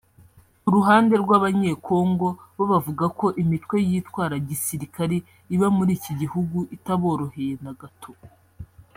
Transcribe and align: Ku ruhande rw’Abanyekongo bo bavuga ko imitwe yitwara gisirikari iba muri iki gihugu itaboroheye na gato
Ku 0.61 0.69
ruhande 0.75 1.13
rw’Abanyekongo 1.23 2.27
bo 2.55 2.63
bavuga 2.71 3.05
ko 3.19 3.25
imitwe 3.41 3.75
yitwara 3.89 4.35
gisirikari 4.47 5.17
iba 5.53 5.67
muri 5.77 5.91
iki 5.99 6.11
gihugu 6.21 6.57
itaboroheye 6.75 7.53
na 7.63 7.71
gato 7.81 8.11